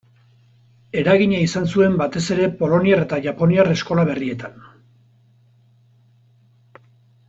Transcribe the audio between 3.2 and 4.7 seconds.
japoniar eskola berrietan.